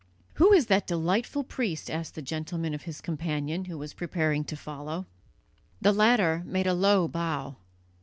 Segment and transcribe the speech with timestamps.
[0.41, 4.55] "Who is that delightful priest?" asked the gentlemen of his companion, who was preparing to
[4.57, 5.05] follow.
[5.79, 7.57] The latter made a low bow.